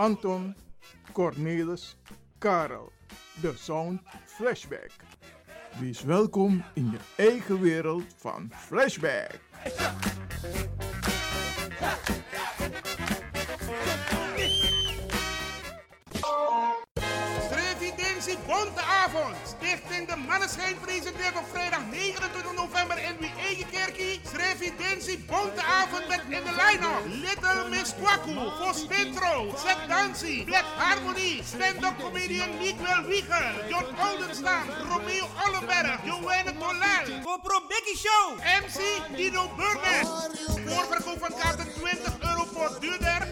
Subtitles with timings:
[0.00, 0.54] Anton,
[1.12, 1.96] Cornelis,
[2.38, 2.92] Karel.
[3.40, 4.90] De Sound Flashback.
[5.78, 9.40] Wees welkom in je eigen wereld van Flashback.
[20.50, 24.20] Manneschijn presenteert op vrijdag 29 november in wie eigen kerkie.
[24.32, 27.02] Revidentie Bonteavond met in de line-up.
[27.06, 34.64] Little Miss Kwaku, voor Spintro, Zet Dancy, Black Harmony, stand-up comedian Miguel Wiegel, John Oldenstam,
[34.88, 37.22] Romeo Ollenberg, Joanne Tolal.
[37.24, 38.26] GoPro Becky Show,
[38.62, 38.78] MC
[39.16, 40.06] Dino Burger.
[40.66, 43.28] Voorverkoop van kaarten 20 euro voor duurder.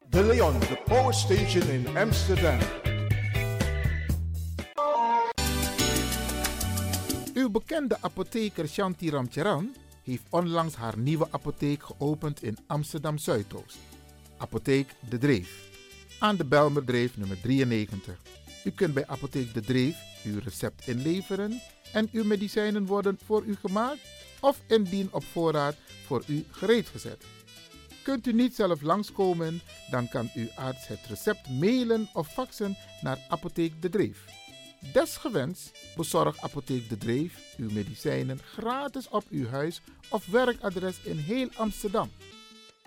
[0.10, 2.60] De Leon, de Power Station in Amsterdam.
[7.34, 13.78] Uw bekende apotheker Shanti Ramcharan heeft onlangs haar nieuwe apotheek geopend in Amsterdam Zuidoost.
[14.38, 15.68] Apotheek De Dreef.
[16.20, 18.18] Aan de Belmerdreef nummer 93.
[18.64, 21.62] U kunt bij Apotheek De Dreef uw recept inleveren
[21.94, 27.24] en uw medicijnen worden voor u gemaakt of indien op voorraad voor u gereed gezet.
[28.04, 33.26] Kunt u niet zelf langskomen, dan kan uw arts het recept mailen of faxen naar
[33.28, 34.26] Apotheek De Dreef.
[34.94, 41.50] Desgewenst bezorgt Apotheek De Dreef uw medicijnen gratis op uw huis of werkadres in heel
[41.56, 42.12] Amsterdam.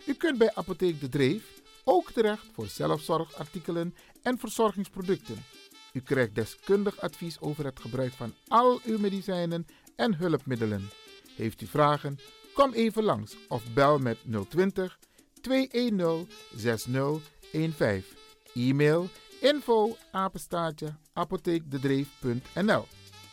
[0.06, 5.44] U kunt bij Apotheek De Dreef ook terecht voor zelfzorgartikelen en verzorgingsproducten.
[5.92, 10.90] U krijgt deskundig advies over het gebruik van al uw medicijnen en hulpmiddelen.
[11.42, 12.18] Heeft u vragen?
[12.54, 14.98] Kom even langs of bel met 020
[15.40, 18.04] 210 6015.
[18.54, 19.08] E-mail
[19.40, 22.86] info apenstaartje apotheekdedreef.nl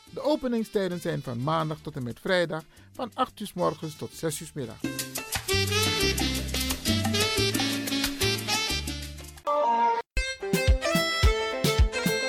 [0.09, 4.13] De openingstijden zijn van maandag tot en met vrijdag van 8 uur s morgens tot
[4.13, 4.77] 6 uur s middag.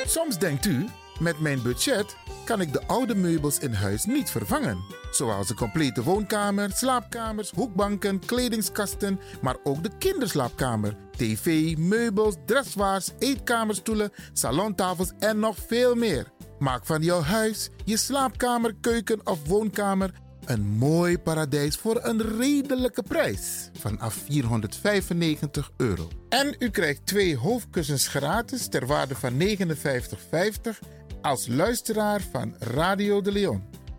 [0.06, 0.86] Soms denkt u,
[1.18, 4.99] met mijn budget kan ik de oude meubels in huis niet vervangen.
[5.10, 14.12] Zoals een complete woonkamer, slaapkamers, hoekbanken, kledingskasten, maar ook de kinderslaapkamer, tv, meubels, dressoirs, eetkamerstoelen,
[14.32, 16.26] salontafels en nog veel meer.
[16.58, 20.12] Maak van jouw huis, je slaapkamer, keuken of woonkamer
[20.50, 23.70] een mooi paradijs voor een redelijke prijs.
[23.72, 26.08] Vanaf 495 euro.
[26.28, 29.58] En u krijgt twee hoofdkussens gratis ter waarde van 59,50
[31.20, 33.69] als luisteraar van Radio de Leon.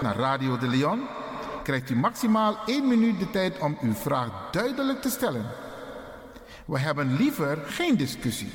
[0.00, 1.00] naar Radio de Leon,
[1.62, 5.46] krijgt u maximaal 1 minuut de tijd om uw vraag duidelijk te stellen.
[6.66, 8.50] We hebben liever geen discussie.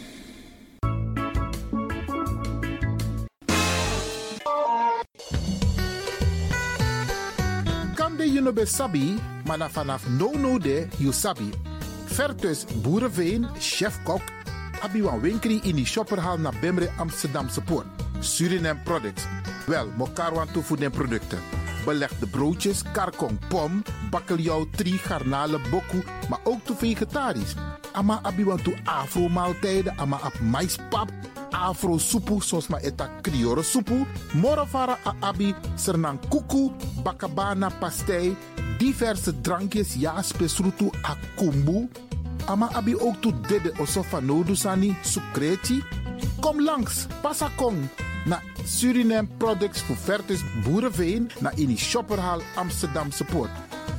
[7.95, 11.49] Kan de Junobe Sabi, maar vanaf no no de you sabi.
[12.05, 14.21] Vertus Boerenveen, chef-kok,
[14.81, 17.85] Abiwan Winkri in die shopperhal naar Bemre Amsterdamse Poort.
[18.19, 19.38] Suriname Products.
[19.69, 21.39] Wel, Mokarwan toevoegde producten.
[21.85, 27.53] Belegde broodjes, karkong, pom, bakkeljauw, tri, garnalen, boku, maar ook toe vegetarisch.
[27.93, 31.11] Ama abiwan toe afro maaltijden, ama ap maispap,
[31.51, 36.71] afro soepu, zoals maar eta krioro soepu, morovara a abi, sernang kuku,
[37.03, 38.35] bakabana pastei,
[38.77, 41.89] diverse drankjes, ja, spesrutu a kumbu,
[42.47, 45.83] ama abi ook toe dede osofa nodusani, sukreti.
[46.39, 47.85] Kom langs, pasakong,
[48.65, 53.49] Suriname Products voor Vertus Boerenveen naar in die shopperhal Amsterdamse Poort.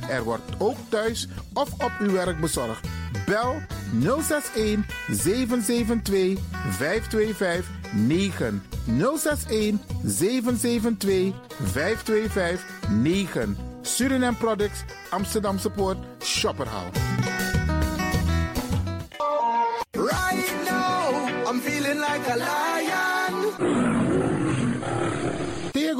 [0.09, 2.87] Er wordt ook thuis of op uw werk bezorgd.
[3.25, 3.61] Bel
[4.01, 16.91] 061 772 525 9 061 772 525 9 Suriname Products Amsterdamse Poort Shopperhal.
[19.93, 22.60] Right now, I'm feeling like a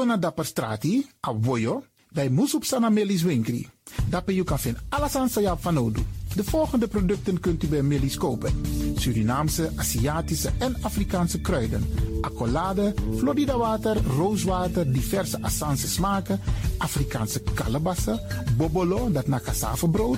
[0.05, 3.67] na dapper strati, a voyo, bij Moesop Sana Melis Winkri.
[4.09, 6.01] Dapper you kan vinden alles aan van Odu.
[6.35, 8.51] De volgende producten kunt u bij Melis kopen.
[8.95, 11.85] Surinaamse, Aziatische en Afrikaanse kruiden.
[12.21, 16.39] Accolade, Florida water, rooswater, diverse Assange smaken.
[16.77, 18.19] Afrikaanse kalebassen,
[18.57, 20.17] bobolo, dat na cassavebrood.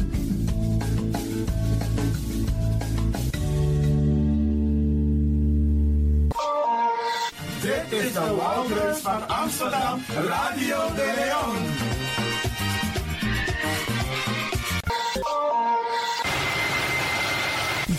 [8.13, 12.00] De Wouders van Amsterdam, Radio de Leon.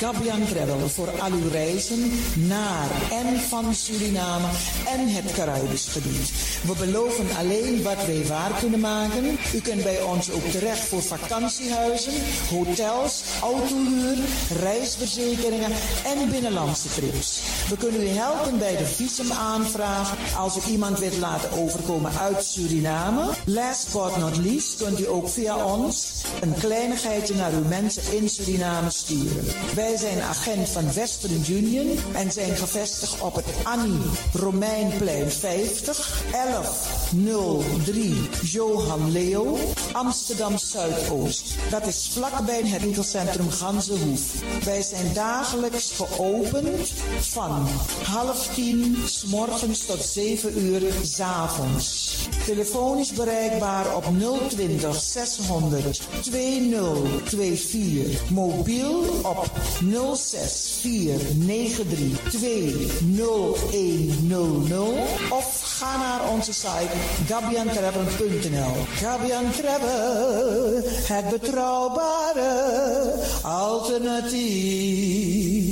[0.03, 4.47] Gabian Travel voor al uw reizen naar en van Suriname
[4.89, 6.33] en het Caribisch gebied.
[6.63, 9.25] We beloven alleen wat wij waar kunnen maken.
[9.55, 12.13] U kunt bij ons ook terecht voor vakantiehuizen,
[12.51, 14.17] hotels, autohuur,
[14.61, 15.73] reisverzekeringen
[16.05, 17.41] en binnenlandse trips.
[17.69, 23.31] We kunnen u helpen bij de visumaanvraag als u iemand wilt laten overkomen uit Suriname.
[23.45, 28.29] Last but not least kunt u ook via ons een kleinigheidje naar uw mensen in
[28.29, 29.45] Suriname sturen.
[29.75, 34.01] Wij zijn agent van Western Union en zijn gevestigd op het Annie
[34.33, 39.59] Romeinplein 50 1103 Johan Leo
[39.93, 41.55] Amsterdam Zuidoost.
[41.71, 44.43] Dat is vlakbij het winkelcentrum Ganzenhoef.
[44.65, 47.69] Wij zijn dagelijks geopend van
[48.05, 52.17] half tien s morgens tot 7 uur s avonds.
[52.47, 54.05] Telefonisch bereikbaar op
[54.49, 58.31] 020 600 2024.
[58.31, 59.51] Mobiel op
[59.91, 64.89] 06 493 20100
[65.31, 66.91] of ga naar onze site
[67.27, 68.73] gabiantravel.nl.
[68.95, 75.72] Gabian Travel, het betrouwbare alternatief.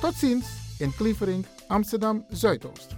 [0.00, 0.46] Tot ziens
[0.78, 2.96] in Klievering, Amsterdam Zuidoost.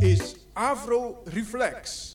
[0.00, 2.14] is Afro Reflex.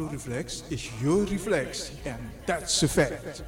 [0.00, 3.42] Afro Reflex is your reflex, and that's a fact.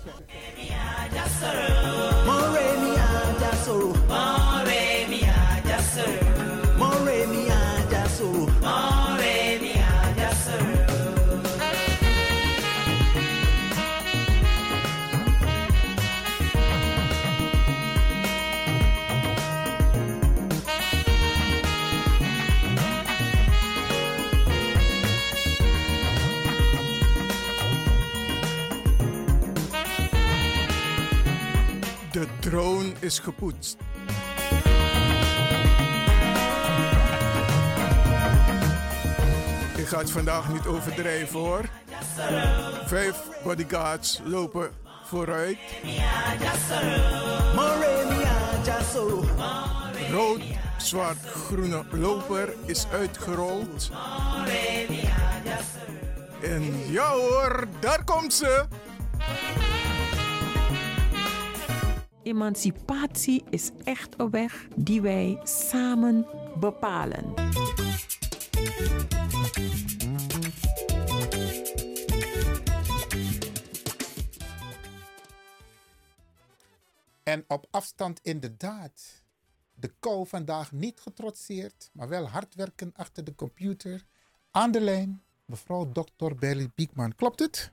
[32.52, 33.76] Drone is gepoetst.
[39.76, 41.68] Ik ga het vandaag niet overdrijven hoor.
[42.84, 44.70] Vijf bodyguards lopen
[45.04, 45.58] vooruit.
[50.10, 50.42] Rood,
[50.78, 53.90] zwart, groene loper is uitgerold.
[56.42, 58.66] En ja hoor, daar komt ze.
[62.22, 66.26] Emancipatie is echt een weg die wij samen
[66.60, 67.34] bepalen.
[77.22, 79.22] En op afstand inderdaad.
[79.74, 84.06] De kou vandaag niet getrotseerd, maar wel hard werken achter de computer.
[84.50, 86.34] Aan de lijn, mevrouw Dr.
[86.38, 87.14] Berry Biekman.
[87.14, 87.72] Klopt het?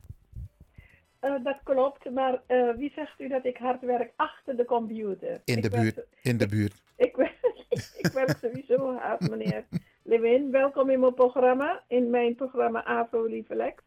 [1.20, 5.42] Eh, dat klopt, maar eh, wie zegt u dat ik hard werk achter de computer?
[5.46, 6.06] In de Ik buurt.
[6.22, 6.82] In de buurt.
[6.98, 7.40] Ik, werk-
[8.04, 9.66] ik werk sowieso hard, meneer
[10.04, 10.52] Lewin.
[10.52, 13.84] Welkom in mijn programma, in mijn programma Afro Liefelex.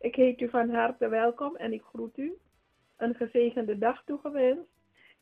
[0.00, 2.32] Ik heet u van harte welkom en ik groet u.
[2.96, 4.70] Een gezegende dag toegewenst.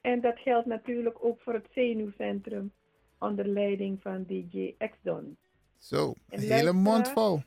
[0.01, 2.73] En dat geldt natuurlijk ook voor het zenuwcentrum
[3.19, 5.37] onder leiding van DJ X-Don.
[5.79, 7.41] Zo, een En hele mond vol.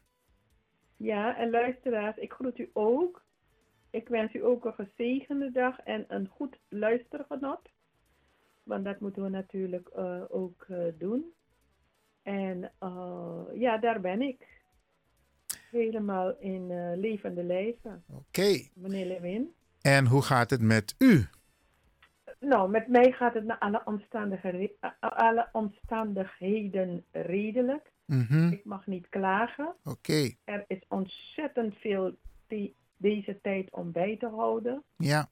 [0.98, 3.23] Ja, en luisteraars, ik groet u ook.
[3.94, 7.70] Ik wens u ook een gezegende dag en een goed luistergenot.
[8.64, 11.34] Want dat moeten we natuurlijk eh, ook eh, doen.
[12.22, 14.48] En eh, ja, daar ben ik.
[15.72, 18.04] Helemaal in levende lijven.
[18.10, 18.68] Oké.
[18.74, 19.54] Meneer Lewin.
[19.82, 21.26] En hoe gaat het met u?
[22.40, 24.70] Nou, met mij gaat het naar alle, omstandigheden,
[25.00, 27.92] alle omstandigheden redelijk.
[28.06, 29.74] Mhm, Ik mag niet klagen.
[29.84, 32.16] Oké, Er is ontzettend veel
[32.48, 34.84] die, deze tijd om bij te houden.
[34.98, 35.30] ja.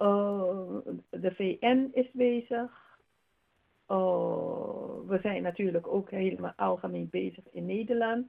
[0.00, 0.76] Uh,
[1.10, 2.70] de VN is bezig.
[3.90, 3.96] Uh,
[5.06, 8.26] we zijn natuurlijk ook helemaal algemeen bezig in Nederland.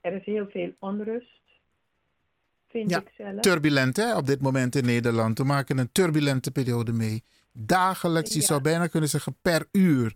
[0.00, 1.40] Er is heel veel onrust,
[2.68, 3.40] vind Ja, ik zelf.
[3.40, 5.38] Turbulent hè, op dit moment in Nederland.
[5.38, 7.22] We maken een turbulente periode mee.
[7.52, 8.46] Dagelijks, je Ja.
[8.46, 10.14] zou bijna kunnen zeggen per uur,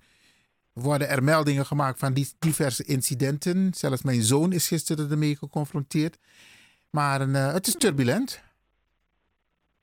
[0.73, 3.75] worden er meldingen gemaakt van die diverse incidenten.
[3.75, 6.19] Zelfs mijn zoon is gisteren ermee geconfronteerd.
[6.91, 8.43] Maar eh, het is turbulent.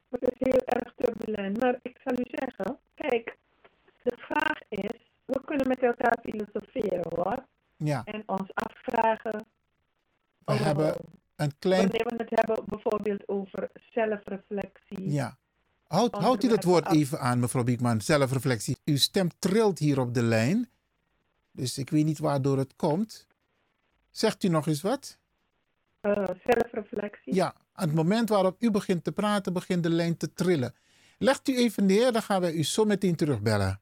[0.09, 1.59] Het is heel erg turbulent.
[1.59, 3.37] Maar ik zal u zeggen, kijk,
[4.03, 7.45] de vraag is, we kunnen met elkaar filosoferen hoor.
[7.77, 9.45] Ja, En ons afvragen.
[10.45, 10.95] we oh, hebben
[11.35, 11.81] een klein...
[11.81, 15.11] Wanneer we het hebben bijvoorbeeld over zelfreflectie.
[15.11, 15.37] Ja.
[15.87, 16.93] Houd, houdt u dat woord af.
[16.93, 18.01] even aan, mevrouw Biekman.
[18.01, 18.77] Zelfreflectie.
[18.85, 20.69] Uw stem trilt hier op de lijn.
[21.51, 23.27] Dus ik weet niet waardoor het komt.
[24.09, 25.17] Zegt u nog eens wat?
[26.05, 27.33] Eh, zelfreflectie.
[27.35, 30.73] Ja, aan het moment waarop u begint te praten, begint de lijn te trillen.
[31.17, 33.81] Legt u even neer, dan gaan wij u zo meteen terugbellen.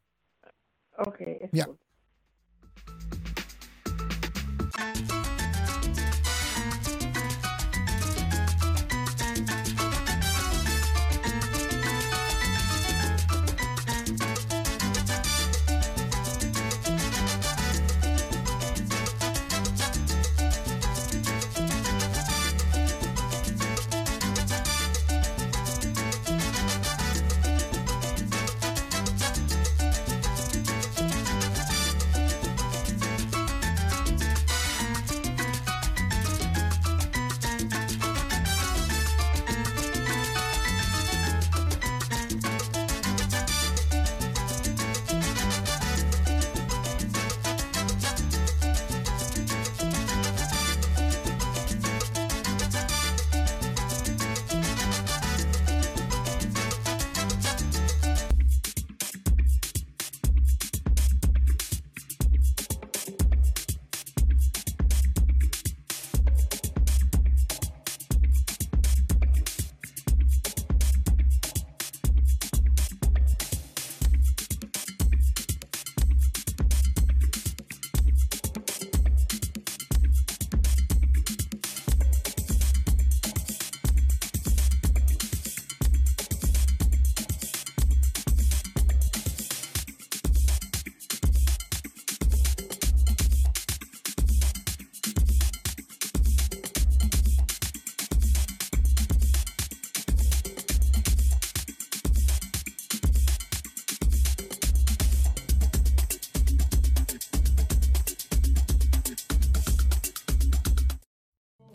[0.96, 1.64] Oké, is Ja.
[1.64, 1.82] goed.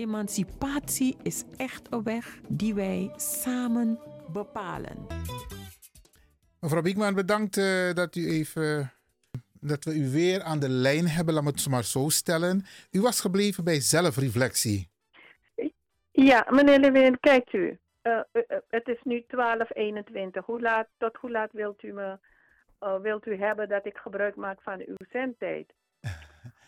[0.08, 3.98] Emancipatie is echt een weg die wij samen
[4.32, 5.06] bepalen.
[6.60, 8.92] Mevrouw Biekman, bedankt eh, dat u even.
[9.60, 12.64] Dat we u weer aan de lijn hebben, laat me het maar zo stellen.
[12.90, 14.88] U was gebleven bij zelfreflectie.
[16.10, 17.78] Ja, meneer Lewin, kijkt u.
[18.02, 20.44] eh, eh, het is nu 12.21.
[20.44, 22.18] Hoe laat, tot hoe laat wilt u, me,
[22.78, 25.72] eh, wilt u hebben dat ik gebruik maak van uw zendtijd?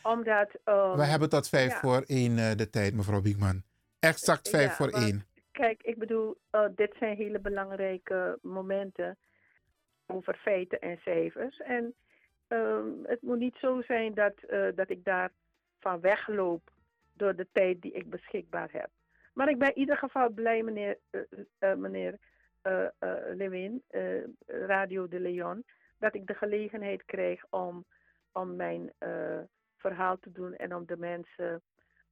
[0.02, 0.50] Omdat...
[0.96, 1.78] We hebben tot vijf ja.
[1.78, 3.62] voor één eh, de tijd, mevrouw Biekman.
[3.98, 5.24] Exact vijf Ja, voor één.
[5.52, 9.18] Kijk, ik bedoel, eh, dit zijn hele belangrijke momenten
[10.06, 11.60] over feiten en cijfers.
[11.60, 11.94] En
[12.48, 15.30] ehm, het moet niet zo zijn dat, eh, dat ik daar
[15.80, 16.70] van wegloop
[17.12, 18.88] door de tijd die ik beschikbaar heb.
[19.32, 20.98] Maar ik ben in ieder geval blij, meneer,
[21.58, 22.18] meneer
[23.34, 23.82] Lewin,
[24.46, 25.64] Radio de Leon,
[26.00, 27.84] dat ik de gelegenheid krijg om,
[28.32, 29.40] om mijn eh,
[29.80, 31.62] verhaal te doen en om de mensen,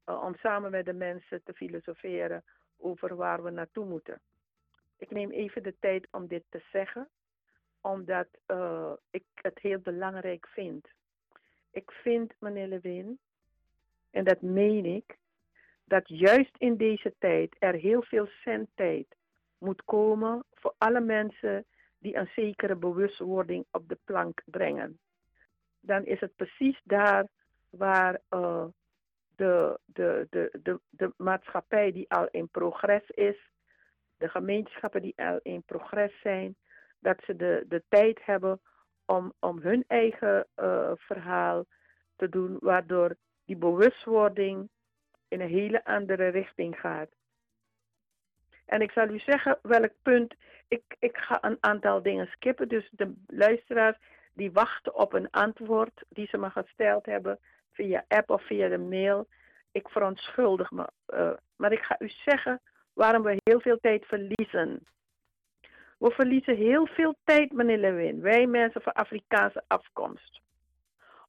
[0.05, 2.45] eh, om samen met de mensen te filosoferen
[2.77, 4.21] over waar we naartoe moeten.
[4.97, 7.09] Ik neem even de tijd om dit te zeggen,
[7.81, 10.89] omdat eh, ik het heel belangrijk vind.
[11.71, 13.19] Ik vind, meneer Lewin,
[14.11, 15.17] en dat meen ik,
[15.85, 19.17] dat juist in deze tijd er heel veel zendtijd
[19.59, 21.65] moet komen voor alle mensen
[21.99, 24.99] die een zekere bewustwording op de plank brengen.
[25.81, 27.27] Dan is het precies daar
[27.71, 28.65] waar eh,
[29.37, 33.51] de, de, de, de, de maatschappij die al in progress is,
[34.17, 36.57] de gemeenschappen die al in progress zijn,
[36.99, 38.61] dat ze de, de tijd hebben
[39.05, 41.65] om, om hun eigen eh, verhaal
[42.17, 44.69] te doen, waardoor die bewustwording
[45.29, 47.11] in een hele andere richting gaat.
[48.65, 50.35] En ik zal u zeggen welk punt.
[50.69, 52.69] Ik, ik ga een aantal dingen skippen.
[52.69, 53.99] Dus de luisteraars
[54.33, 57.39] die wachten op een antwoord die ze me gesteld hebben
[57.79, 59.27] via app of via de mail.
[59.73, 60.87] Ik verontschuldig me.
[61.07, 62.61] eh, maar ik ga u zeggen
[62.93, 64.87] waarom we heel veel tijd verliezen.
[65.99, 68.21] We verliezen heel veel tijd, meneer Lewin.
[68.21, 70.41] Wij mensen van Afrikaanse afkomst.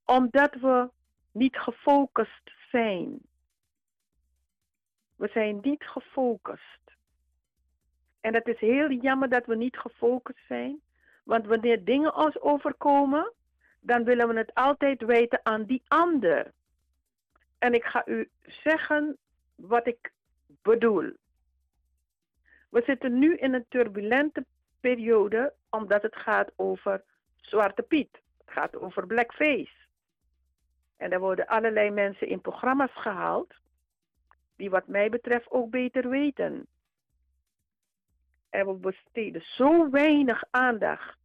[0.05, 0.89] Omdat we
[1.31, 3.19] niet gefocust zijn.
[5.15, 6.81] We zijn niet gefocust.
[8.21, 10.81] En het is heel jammer dat we niet gefocust zijn.
[11.23, 13.33] Want wanneer dingen ons overkomen,
[13.79, 16.51] dan willen we het altijd weten aan die ander.
[17.57, 19.17] En ik ga u zeggen
[19.55, 20.11] wat ik
[20.61, 21.13] bedoel.
[22.69, 24.45] We zitten nu in een turbulente
[24.79, 27.03] periode omdat het gaat over
[27.35, 28.21] Zwarte Piet.
[28.37, 29.77] Het gaat over blackface.
[30.97, 33.53] En er worden allerlei mensen in programma's gehaald
[34.55, 36.67] die wat mij betreft ook beter weten.
[38.49, 41.17] En we besteden zo weinig aandacht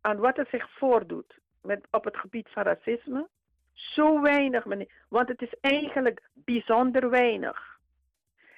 [0.00, 3.28] aan wat er zich voordoet met, op het gebied van racisme.
[3.72, 4.92] Zo weinig, meneer.
[5.08, 7.78] Want het is eigenlijk bijzonder weinig.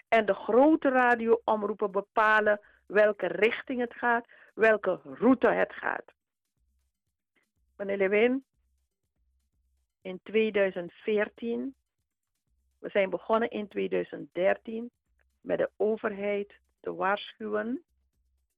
[0.09, 6.13] En de grote radioomroepen bepalen welke richting het gaat, welke route het gaat.
[7.77, 8.45] Meneer Lewin,
[10.03, 11.75] in 2014,
[12.79, 14.91] we zijn begonnen in 2013
[15.41, 17.83] met de overheid te waarschuwen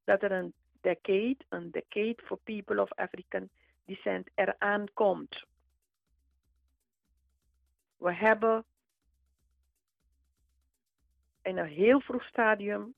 [0.04, 3.48] dat er een decade, een decade for people of African
[3.84, 5.44] descent eraan komt.
[7.96, 8.64] We hebben
[11.42, 12.94] in een heel vroeg stadium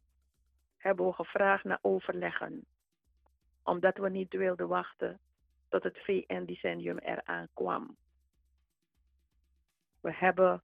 [0.76, 2.64] hebben we gevraagd naar overleggen.
[3.62, 5.20] Omdat we niet wilden wachten
[5.68, 7.96] tot het VN-decennium eraan kwam.
[10.00, 10.62] We hebben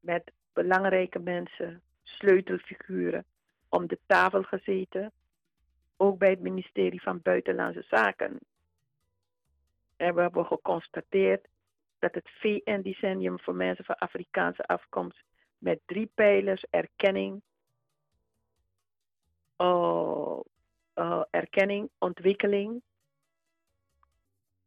[0.00, 3.24] met belangrijke mensen, sleutelfiguren,
[3.68, 5.12] om de tafel gezeten.
[5.96, 8.38] Ook bij het ministerie van Buitenlandse Zaken.
[10.00, 11.48] En we hebben geconstateerd
[11.98, 15.22] dat het VN-decennium voor mensen van Afrikaanse afkomst
[15.58, 17.42] met drie pijlers erkenning,
[19.58, 20.38] uh,
[20.94, 22.82] uh, erkenning, ontwikkeling,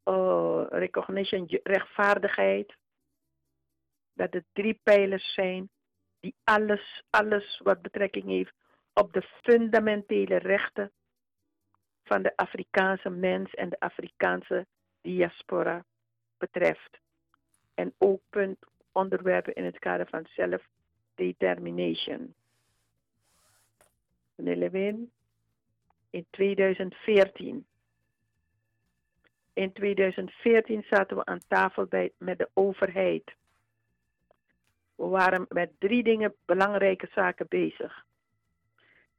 [0.06, 2.76] uh, recognition, rechtvaardigheid,
[4.13, 5.69] dat het drie pijlers zijn
[6.19, 8.54] die alles, alles wat betrekking heeft
[8.93, 10.91] op de fundamentele rechten
[12.04, 14.67] van de Afrikaanse mens en de Afrikaanse
[15.04, 15.86] diaspora
[16.38, 17.00] betreft.
[17.74, 18.58] En ook punt
[18.92, 22.34] onderwerpen in het kader van self-determination.
[24.36, 25.12] Meneer Lewin,
[26.10, 27.66] in 2014.
[29.54, 33.36] In 2014 zaten we aan tafel bij, met de overheid.
[34.96, 38.06] We waren met drie dingen, belangrijke zaken bezig.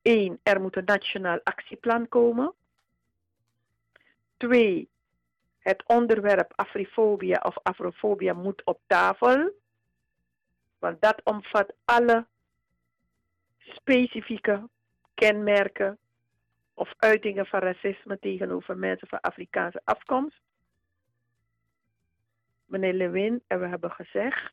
[0.03, 2.55] Eén, er moet een nationaal actieplan komen.
[4.37, 4.89] Twee,
[5.65, 9.53] het onderwerp afrifobia of afrofobia moet op tafel.
[10.79, 12.27] Want dat omvat alle
[13.59, 14.69] specifieke
[15.15, 15.99] kenmerken
[16.75, 20.41] of uitingen van racisme tegenover mensen van Afrikaanse afkomst.
[22.65, 24.53] Meneer Lewin, en we hebben gezegd,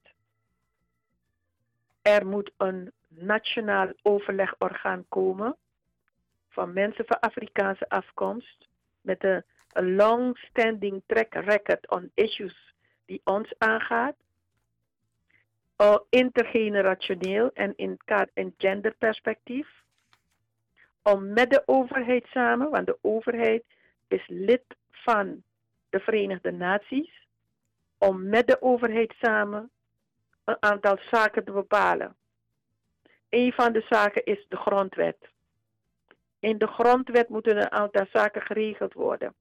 [2.01, 5.55] er moet een nationaal overlegorgaan komen
[6.49, 8.67] van mensen van Afrikaanse afkomst
[9.01, 12.73] met een, een long-standing track record on issues
[13.05, 14.15] die ons aangaat,
[15.77, 17.99] uh, intergenerationeel en in,
[18.33, 19.67] in genderperspectief,
[21.03, 23.63] om met de overheid samen, want de overheid
[24.07, 25.43] is lid van
[25.89, 27.27] de Verenigde Naties,
[27.97, 29.69] om met de overheid samen
[30.43, 32.15] een aantal zaken te bepalen.
[33.29, 35.17] Een van de zaken is de grondwet.
[36.39, 39.33] In de grondwet moeten een aantal zaken geregeld worden.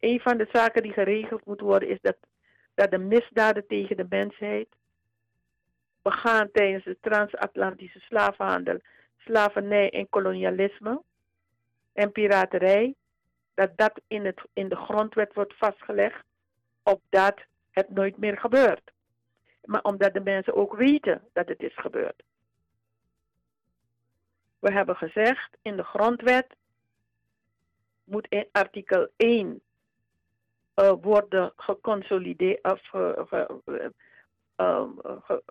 [0.00, 2.16] Een van de zaken die geregeld moet worden is dat,
[2.74, 4.68] dat de misdaden tegen de mensheid
[6.02, 8.80] begaan tijdens de transatlantische slavenhandel,
[9.18, 11.02] slavernij en kolonialisme
[11.92, 12.94] en piraterij,
[13.54, 16.24] dat dat in, het, in de grondwet wordt vastgelegd,
[16.82, 18.90] opdat het nooit meer gebeurt.
[19.64, 22.22] Maar omdat de mensen ook weten dat het is gebeurd.
[24.58, 26.54] We hebben gezegd in de grondwet
[28.04, 29.60] moet in artikel 1
[30.80, 33.92] uh, worden geconsolideerd of uh, ge,
[34.56, 34.88] uh,
[35.22, 35.42] ge,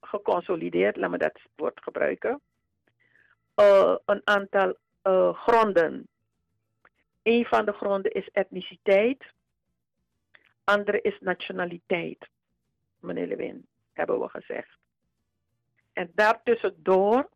[0.00, 2.40] geconsolideerd, laat me dat woord gebruiken.
[4.04, 4.76] een aantal
[5.32, 6.08] gronden.
[7.22, 9.24] Een van de gronden is etniciteit,
[10.64, 12.28] andere is nationaliteit
[13.00, 14.78] meneer Lewin, hebben we gezegd.
[15.92, 17.28] En daartussendoor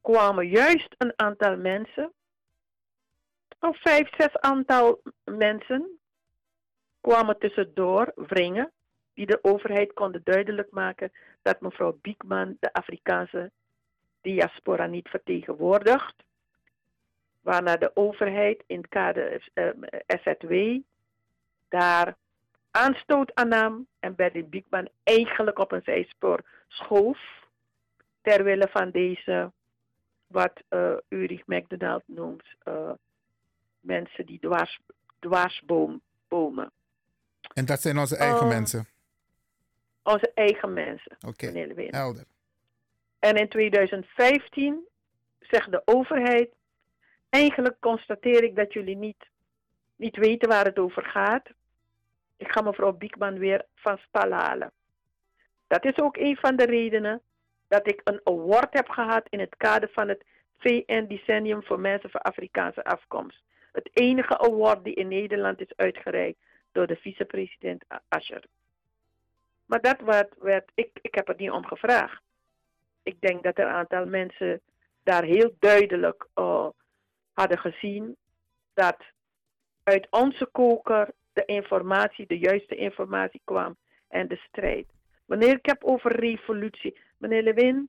[0.00, 2.12] kwamen juist een aantal mensen,
[3.60, 5.98] een vijf, zes aantal mensen,
[7.00, 8.70] kwamen tussendoor wringen,
[9.14, 13.50] die de overheid konden duidelijk maken dat mevrouw Biekman de Afrikaanse
[14.20, 16.14] diaspora niet vertegenwoordigt.
[17.40, 19.68] Waarna de overheid in het kader eh,
[20.06, 20.80] SZW
[21.68, 22.16] daar
[22.70, 27.18] aanstoot aan nam en Berdy Biekman eigenlijk op een zijspoor schoof
[28.22, 29.52] ter van deze,
[30.26, 32.90] wat uh, Ulrich McDonald noemt, uh,
[33.80, 34.80] mensen die dwars,
[35.18, 36.72] dwarsbomen.
[37.54, 38.48] En dat zijn onze eigen Oh.
[38.48, 38.86] mensen?
[40.02, 41.16] Onze eigen mensen.
[41.26, 41.94] Oké, Lewin.
[41.94, 42.24] helder.
[43.18, 44.80] En in 2015
[45.40, 46.50] zegt de overheid,
[47.28, 49.28] eigenlijk constateer ik dat jullie niet,
[49.96, 51.48] niet weten waar het over gaat.
[52.36, 54.70] Ik ga mevrouw Biekman weer van stal halen.
[55.66, 57.20] Dat is ook een van de redenen
[57.68, 60.24] dat ik een award heb gehad in het kader van het
[60.58, 63.42] VN Decennium voor mensen van Afrikaanse afkomst.
[63.72, 66.38] Het enige award die in Nederland is uitgereikt
[66.72, 68.44] door de vicepresident Ascher.
[69.66, 72.22] Maar dat werd, werd ik, ik heb er niet om gevraagd.
[73.02, 74.60] Ik denk dat er een aantal mensen
[75.02, 76.68] daar heel duidelijk uh,
[77.32, 78.16] hadden gezien
[78.74, 78.96] dat
[79.82, 83.76] uit onze koker de informatie, de juiste informatie kwam
[84.08, 84.86] en de strijd.
[85.24, 87.88] Wanneer ik heb over revolutie, meneer Lewin,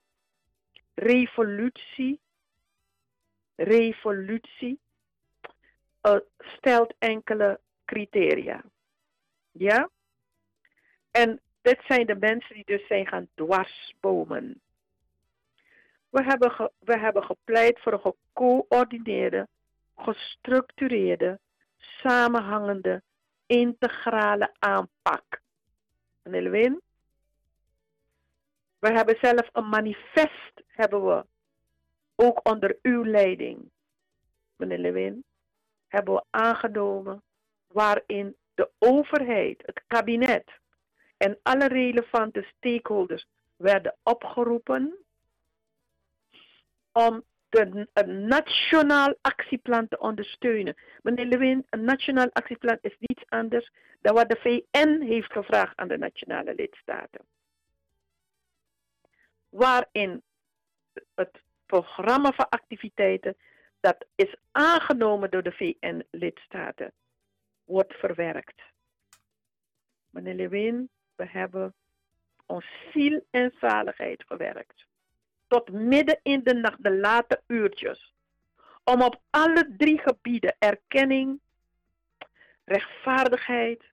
[0.93, 2.19] revolutie,
[3.55, 4.79] revolutie
[6.01, 8.63] uh, stelt enkele criteria.
[9.51, 9.89] Ja?
[11.11, 14.61] En dit zijn de mensen die dus zijn gaan dwarsbomen.
[16.09, 19.47] We hebben, we hebben gepleit voor een gecoördineerde,
[19.95, 21.39] gestructureerde,
[21.77, 23.01] samenhangende,
[23.45, 25.41] integrale aanpak.
[26.23, 26.81] Meneer Lewin,
[28.79, 31.25] we hebben zelf een manifest, hebben we,
[32.15, 33.69] ook onder uw leiding,
[34.55, 35.23] meneer Lewin,
[35.91, 37.23] hebben we aangenomen
[37.67, 40.51] waarin de overheid, het kabinet
[41.17, 44.95] en alle relevante stakeholders werden opgeroepen
[46.91, 50.75] om de, een nationaal actieplan te ondersteunen.
[51.01, 55.87] Meneer Lewin, een nationaal actieplan is niets anders dan wat de VN heeft gevraagd aan
[55.87, 57.21] de nationale lidstaten.
[59.49, 60.21] Waarin
[61.15, 63.35] het programma van activiteiten
[63.81, 66.93] dat is aangenomen door de VN-lidstaten
[67.63, 68.61] wordt verwerkt.
[70.09, 71.73] Meneer Lewin, we hebben
[72.45, 74.85] ons ziel en zaligheid gewerkt.
[75.47, 78.13] Tot midden in de nacht, de late uurtjes.
[78.83, 81.39] Om op alle drie gebieden erkenning,
[82.63, 83.83] rechtvaardigheid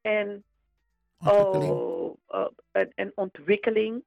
[0.00, 0.44] en
[1.18, 1.70] Ontwikkeling.
[1.70, 4.04] oh, oh, en, en ontwikkeling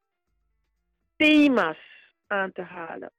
[1.15, 1.78] thema's
[2.28, 3.12] aan te halen.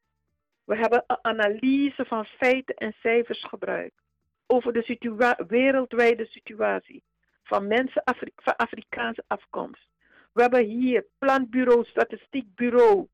[0.70, 4.00] We hebben een analyse van feiten en cijfers gebruikt
[4.46, 7.02] over de wereldwijde situatie
[7.42, 8.02] van mensen
[8.36, 9.86] van Afrikaanse afkomst.
[10.32, 13.06] We hebben hier planbureau, statistiekbureau,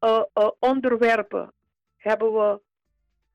[0.00, 1.52] uh, uh, onderwerpen
[1.96, 2.60] hebben we,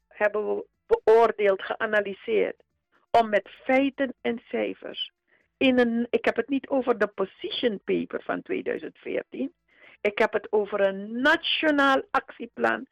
[0.07, 2.63] hebben we beoordeeld, geanalyseerd.
[3.11, 5.11] Om met feiten en cijfers.
[5.57, 9.53] In een, ik heb het niet over de position paper van 2014.
[10.01, 12.87] Ik heb het over een nationaal actieplan.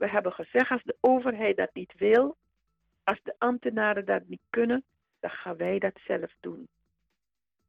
[0.00, 2.36] We hebben gezegd, als de overheid dat niet wil,
[3.04, 4.84] als de ambtenaren dat niet kunnen,
[5.18, 6.68] dan gaan wij dat zelf doen.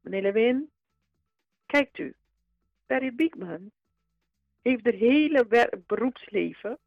[0.00, 0.70] Meneer Lewin,
[1.66, 2.14] kijkt u,
[2.86, 3.70] Perry Biekman
[4.62, 5.46] heeft het hele
[5.86, 6.78] beroepsleven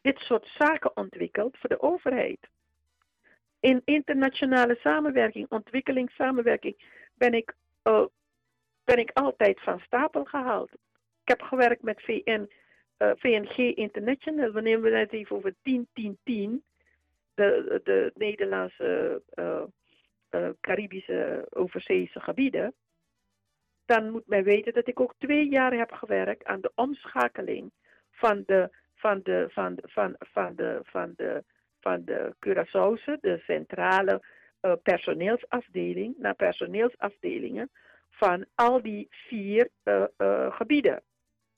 [0.00, 2.48] dit soort zaken ontwikkeld voor de overheid.
[3.60, 8.06] In internationale samenwerking, ontwikkelingssamenwerking, ben ik, uh,
[8.84, 10.72] ben ik altijd van stapel gehaald.
[11.22, 12.50] Ik heb gewerkt met VN,
[13.16, 14.52] VNG International.
[14.52, 15.54] Wanneer we het even over 10-10-10,
[17.34, 22.74] de, de Nederlandse, uh, Caribische overzeese gebieden,
[23.84, 27.70] dan moet men weten dat ik ook twee jaar heb gewerkt aan de omschakeling
[28.10, 31.44] van de, van de, van de, van, van de, van de,
[31.80, 34.22] van de Curaçaose, de centrale
[34.82, 37.70] personeelsafdeling, naar personeelsafdelingen
[38.10, 39.68] van al die vier
[40.50, 41.02] gebieden,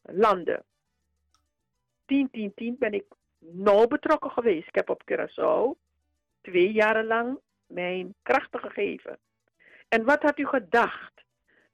[0.03, 0.65] landen.
[2.07, 3.05] 10, 10, 10 ben ik
[3.39, 4.69] nauw betrokken geweest.
[4.69, 5.79] Ik heb op Curaçao
[6.41, 9.19] twee jaren lang mijn krachten gegeven.
[9.89, 11.25] En wat had u gedacht?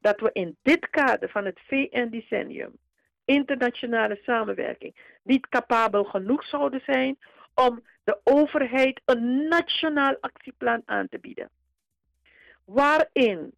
[0.01, 2.79] Dat we in dit kader van het VN-decennium,
[3.25, 7.19] internationale samenwerking, niet capabel genoeg zouden zijn
[7.55, 11.51] om de overheid een nationaal actieplan aan te bieden.
[12.65, 13.55] Waarin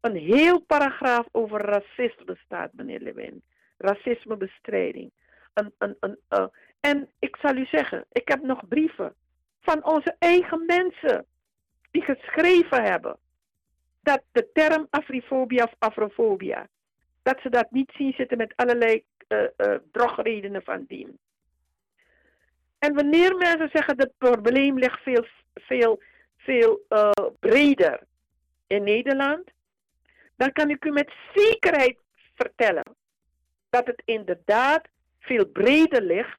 [0.00, 3.42] een heel paragraaf over racisme staat, meneer Lewin.
[3.78, 5.12] Racismebestrijding.
[5.52, 6.44] Eh,
[6.80, 9.14] en ik zal u zeggen, ik heb nog brieven
[9.60, 11.26] van onze eigen mensen
[11.90, 13.18] die geschreven hebben
[14.00, 16.68] dat de term afrifobia of afrofobia,
[17.22, 21.18] dat ze dat niet zien zitten met allerlei uh, drogredenen van dien.
[22.78, 26.02] En wanneer mensen zeggen dat het probleem ligt veel, veel,
[26.36, 27.10] veel uh,
[27.40, 28.00] breder
[28.66, 29.50] in Nederland,
[30.36, 31.98] dan kan ik u met zekerheid
[32.34, 32.96] vertellen
[33.70, 34.88] dat het inderdaad
[35.20, 36.38] veel breder ligt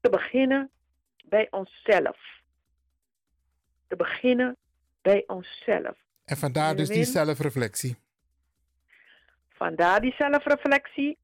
[0.00, 0.70] te beginnen
[1.24, 2.18] bij onszelf.
[3.88, 4.56] Te beginnen
[5.02, 5.96] bij onszelf.
[6.24, 7.96] En vandaar dus die zelfreflectie.
[9.48, 11.18] Vandaar die zelfreflectie.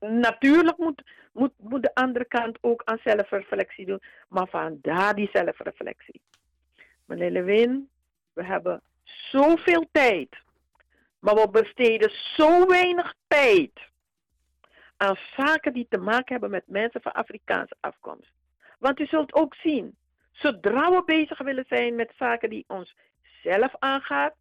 [0.00, 6.20] Natuurlijk moet, moet, moet de andere kant ook aan zelfreflectie doen, maar vandaar die zelfreflectie.
[7.04, 7.88] Meneer Lewin,
[8.32, 10.36] we hebben zoveel tijd,
[11.18, 13.87] maar we besteden zo weinig tijd
[14.98, 18.32] aan zaken die te maken hebben met mensen van Afrikaanse afkomst.
[18.78, 19.96] Want u zult ook zien,
[20.32, 22.96] zodra we bezig willen zijn met zaken die ons
[23.42, 24.34] zelf aangaat,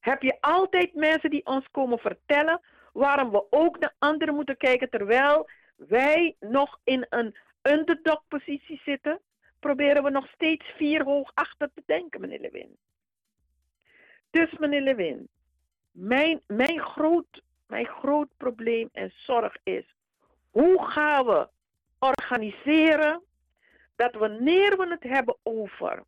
[0.00, 2.60] heb je altijd mensen die ons komen vertellen
[2.92, 9.20] waarom we ook naar anderen moeten kijken terwijl wij nog in een underdog positie zitten,
[9.60, 12.76] proberen we nog steeds vier hoog achter te denken, meneer Lewin.
[14.30, 15.28] Dus meneer Lewin,
[15.90, 19.84] mijn, mijn, groot, mijn groot probleem en zorg is,
[20.50, 21.48] hoe gaan we
[21.98, 23.22] organiseren
[23.96, 26.02] dat wanneer we het hebben over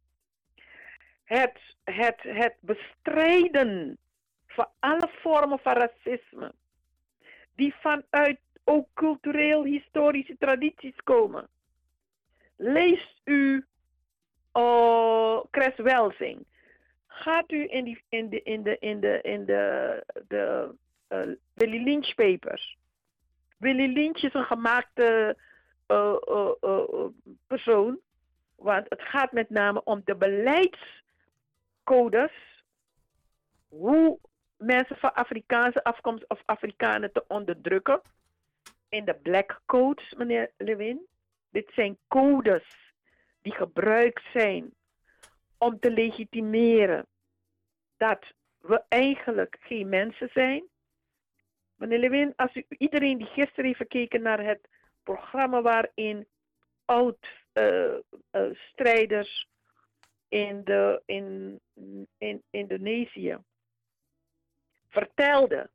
[1.25, 3.99] het, het, het bestrijden
[4.47, 6.53] van alle vormen van racisme,
[7.55, 11.49] die vanuit ook cultureel-historische tradities komen.
[12.57, 13.67] Leest u
[14.55, 16.47] uh, Cres Welsing.
[17.07, 20.75] Gaat u in, die, in de, in de, in de, in de, de
[21.09, 22.79] uh, Willy Lynch papers.
[23.57, 25.37] Willy Lynch is een gemaakte
[25.89, 26.15] uh,
[27.47, 27.99] persoon.
[28.55, 32.33] Want het gaat met name om de beleidscodes.
[33.69, 34.19] Hoe
[34.57, 38.01] mensen van Afrikaanse afkomst of Afrikanen te onderdrukken.
[38.89, 41.07] In de black codes, meneer Lewin.
[41.51, 42.93] Dit zijn codes
[43.43, 44.75] die gebruikt zijn
[45.59, 47.07] om te legitimeren
[47.97, 50.65] dat we eigenlijk geen mensen zijn.
[51.79, 54.69] Meneer Lewin, als u, iedereen die gisteren heeft gekeken naar het
[55.03, 56.27] programma waarin
[56.85, 59.47] oud-strijders
[60.29, 63.39] uh, uh, in, in, in Indonesië
[64.89, 65.71] vertelden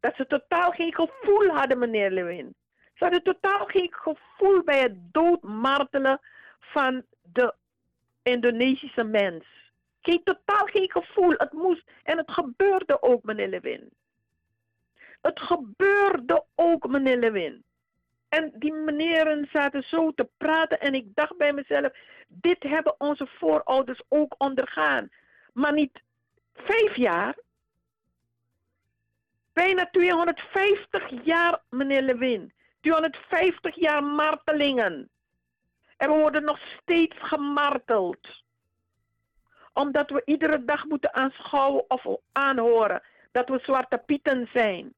[0.00, 2.54] dat ze totaal geen gevoel hadden, meneer Lewin.
[2.94, 6.20] Ze hadden totaal geen gevoel bij het doodmartelen
[6.58, 7.54] van de
[8.22, 9.44] Indonesische mens.
[10.00, 11.34] Geen, totaal geen gevoel.
[11.36, 13.90] Het moest en het gebeurde ook, meneer Lewin.
[15.20, 17.64] Het gebeurde ook, meneer Lewin.
[18.28, 21.92] En die meneren zaten zo te praten en ik dacht bij mezelf,
[22.28, 25.08] dit hebben onze voorouders ook ondergaan.
[25.52, 26.02] Maar niet
[26.54, 27.36] vijf jaar,
[29.52, 32.52] bijna 250 jaar, meneer Lewin.
[32.80, 35.10] 250 jaar martelingen.
[35.96, 38.44] En we worden nog steeds gemarteld.
[39.72, 43.02] Omdat we iedere dag moeten aanschouwen of aanhoren
[43.32, 44.94] dat we zwarte pieten zijn.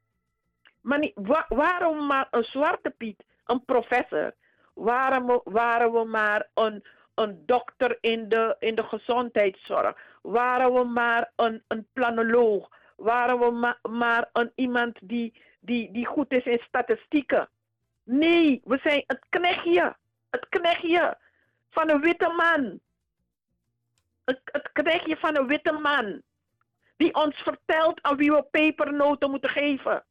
[0.80, 4.34] Maar niet, wa waarom maar een zwarte piet, een professor?
[4.74, 9.96] Waarom waren we maar een, een dokter in de, in de gezondheidszorg?
[10.22, 12.68] Waren we maar een, een planoloog?
[12.96, 17.48] Waren we ma maar een iemand die, die, die goed is in statistieken?
[18.02, 19.96] Nee, we zijn het knechtje.
[20.30, 21.18] Het knechtje
[21.70, 22.80] van een witte man.
[24.24, 26.22] Het, het knechtje van een witte man.
[26.96, 30.04] Die ons vertelt aan wie we pepernoten moeten geven.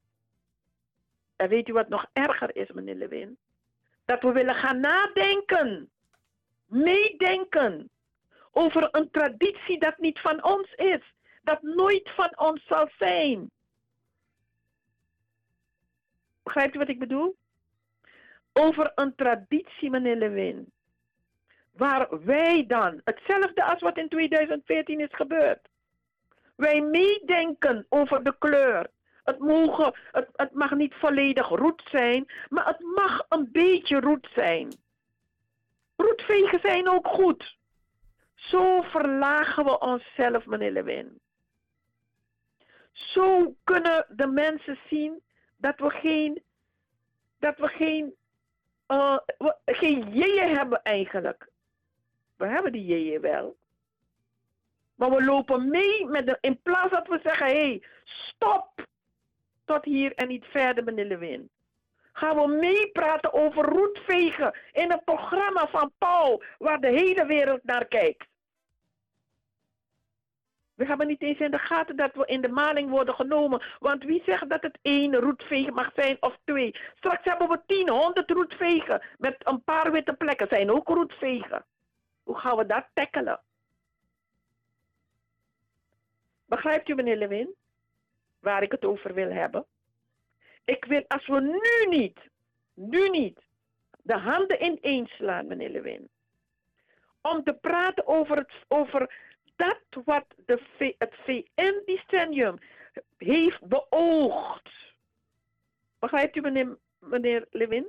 [1.39, 3.37] En weet u wat nog erger is, meneer Lewin?
[4.05, 5.89] Dat we willen gaan nadenken.
[6.65, 7.89] Meedenken.
[8.51, 11.13] Over een traditie dat niet van ons is.
[11.43, 13.51] Dat nooit van ons zal zijn.
[16.43, 17.37] Begrijpt u wat ik bedoel?
[18.59, 20.71] over een traditie, meneer Lewin.
[21.71, 25.67] Waar wij dan, hetzelfde als wat in 2014 is gebeurd.
[26.55, 28.89] Wij meedenken over de kleur.
[29.37, 34.75] Het, het, het mag niet volledig roet zijn, maar het mag een beetje roet zijn.
[35.95, 37.57] Roetvegen zijn ook goed.
[38.35, 41.19] Zo verlagen we onszelf, meneer Lewin.
[42.91, 45.21] Zo kunnen de mensen zien
[45.57, 46.43] dat we geen,
[47.39, 48.15] dat we geen
[48.91, 49.17] uh,
[49.65, 51.49] geen jeeën hebben eigenlijk.
[52.37, 53.57] We hebben die jeeën wel.
[54.95, 58.87] Maar we lopen mee met de, in plaats dat we zeggen, hé, hey, stop.
[59.69, 61.49] Tot hier en niet verder, meneer Lewin.
[62.11, 67.85] Gaan we meepraten over roetvegen in het programma van Paul, waar de hele wereld naar
[67.85, 68.27] kijkt.
[70.75, 73.63] We hebben niet eens in de gaten dat we in de maling worden genomen.
[73.79, 76.75] Want wie zegt dat het één roetveeg mag zijn of twee?
[76.95, 79.01] Straks hebben we tien, honderd roetvegen.
[79.17, 81.65] Met een paar witte plekken zijn ook roetvegen.
[82.23, 83.41] Hoe gaan we dat tackelen?
[86.45, 87.58] Begrijpt u, meneer Lewin?
[88.39, 89.65] Waar ik het over wil hebben?
[90.65, 92.19] Ik wil, als we nu niet,
[92.73, 93.39] nu niet,
[94.01, 96.09] de handen ineens slaan, meneer Lewin.
[97.21, 99.13] Om te praten over, het, over
[99.55, 102.57] dat wat de, het VN-decennium
[103.17, 104.69] heeft beoogd.
[105.99, 107.87] Begrijpt u, meneer, meneer Lewin?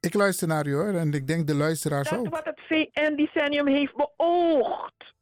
[0.00, 2.28] Ik luister naar u hoor en ik denk de luisteraars Dat ook.
[2.28, 5.14] wat het VN-decennium heeft beoogd.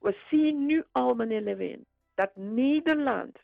[0.00, 3.38] We zien nu al, meneer Lewin, dat Nederland,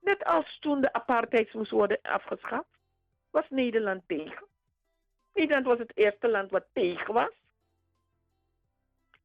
[0.00, 2.68] net als toen de apartheid moest worden afgeschaft,
[3.30, 4.46] was Nederland tegen.
[5.34, 7.32] Nederland was het eerste land wat tegen was.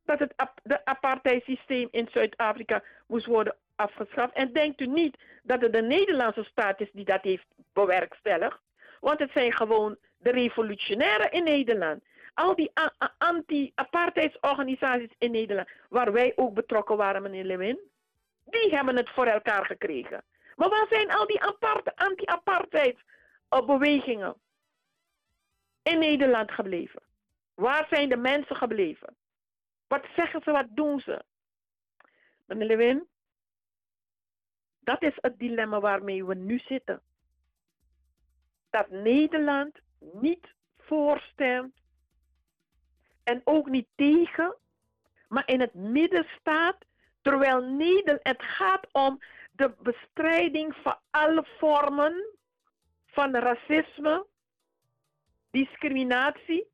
[0.06, 4.34] Dat het de apartheidsysteem in Zuid-Afrika moest worden afgeschaft.
[4.34, 8.60] En denkt u niet dat het de Nederlandse staat is die dat heeft bewerkstelligd?
[9.00, 12.04] Want het zijn gewoon de revolutionairen in Nederland.
[12.40, 12.72] Al die
[13.18, 17.80] anti-apartheidsorganisaties in Nederland, waar wij ook betrokken waren, meneer Lewin,
[18.46, 20.24] die hebben het voor elkaar gekregen.
[20.56, 21.42] Maar waar zijn al die
[21.96, 24.36] anti-apartheidsbewegingen
[25.84, 27.02] in Nederland gebleven?
[27.54, 29.16] Waar zijn de mensen gebleven?
[29.88, 31.24] Wat zeggen ze, wat doen ze?
[32.46, 33.08] Meneer Lewin,
[34.80, 37.02] dat is het dilemma waarmee we nu zitten.
[38.70, 41.78] Dat Nederland niet voorstemt
[43.30, 44.56] en ook niet tegen,
[45.28, 46.78] maar in het midden staat,
[47.22, 49.20] terwijl Nederland, het gaat om
[49.52, 52.38] de bestrijding van alle vormen
[53.06, 54.26] van racisme,
[55.52, 56.68] discriminatie,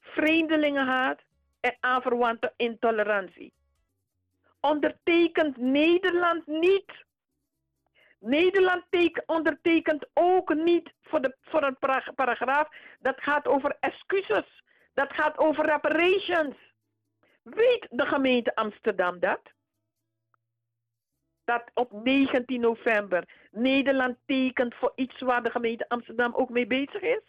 [0.00, 1.20] vreemdelingenhaat
[1.60, 3.52] en aanverwante intolerantie.
[4.60, 7.06] Ondertekent Nederland niet.
[8.18, 12.68] Nederland teken- ondertekent ook niet voor, de, voor een para- paragraaf
[13.00, 14.66] dat gaat over excuses.
[14.98, 16.56] Dat gaat over reparations.
[17.42, 19.40] Weet de gemeente Amsterdam dat?
[21.44, 27.00] Dat op 19 november Nederland tekent voor iets waar de gemeente Amsterdam ook mee bezig
[27.00, 27.22] is?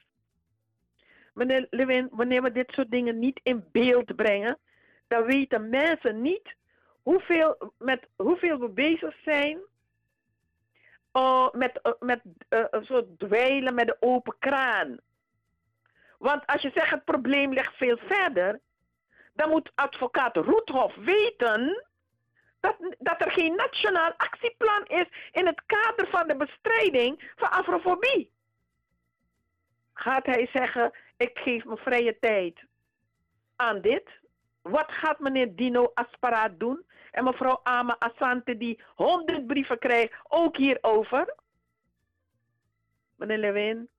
[1.34, 4.58] Meneer Lewin, wanneer we dit soort dingen niet in beeld brengen,
[5.08, 6.56] dan weten mensen niet
[7.02, 9.60] hoeveel, met hoeveel we bezig zijn
[11.14, 15.00] uh, met, uh, met uh, zo dweilen met de open kraan.
[16.20, 18.60] Want als je zegt het probleem ligt veel verder,
[19.34, 21.86] dan moet advocaat Roethoff weten
[22.60, 28.32] dat, dat er geen nationaal actieplan is in het kader van de bestrijding van afrofobie.
[29.94, 32.60] Gaat hij zeggen, ik geef me vrije tijd
[33.56, 34.10] aan dit?
[34.62, 36.86] Wat gaat meneer Dino Asparaat doen?
[37.12, 41.36] En mevrouw Ama Asante die honderd brieven krijgt, ook hierover?
[43.16, 43.90] Meneer Lewin.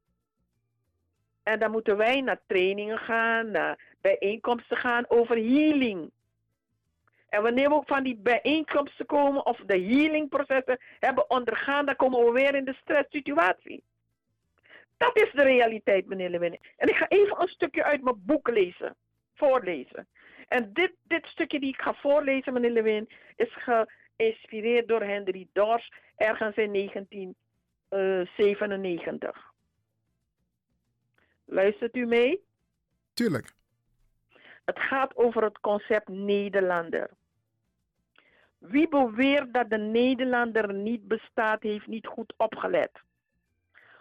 [1.51, 6.11] En dan moeten wij naar trainingen gaan, naar bijeenkomsten gaan over healing.
[7.29, 12.25] En wanneer we ook van die bijeenkomsten komen of de healingprocessen hebben ondergaan, dan komen
[12.25, 13.83] we weer in de stresssituatie.
[14.97, 16.59] Dat is de realiteit, meneer Lewin.
[16.77, 18.97] En ik ga even een stukje uit mijn boek lezen,
[19.35, 20.07] voorlezen.
[20.49, 23.57] En dit, dit stukje die ik ga voorlezen, meneer Lewin, is
[24.17, 29.50] geïnspireerd door Henry Dors ergens in 1997.
[31.51, 32.45] Luistert u mee?
[33.15, 33.53] Tuurlijk.
[34.65, 37.11] Het gaat over het concept Nederlander.
[38.59, 42.91] Wie beweert dat de Nederlander niet bestaat, heeft niet goed opgelet.